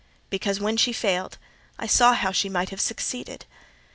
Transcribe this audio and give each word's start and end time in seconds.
Because, 0.31 0.59
when 0.59 0.77
she 0.77 0.93
failed, 0.93 1.37
I 1.77 1.85
saw 1.85 2.13
how 2.13 2.31
she 2.31 2.49
might 2.49 2.71
have 2.71 2.81
succeeded. 2.81 3.45